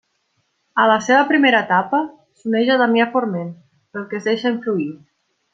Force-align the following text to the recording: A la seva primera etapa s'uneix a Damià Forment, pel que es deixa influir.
A 0.83 0.85
la 0.91 0.95
seva 1.07 1.25
primera 1.31 1.59
etapa 1.69 1.99
s'uneix 2.41 2.73
a 2.77 2.81
Damià 2.85 3.09
Forment, 3.15 3.55
pel 3.95 4.11
que 4.15 4.21
es 4.23 4.29
deixa 4.31 4.57
influir. 4.59 4.93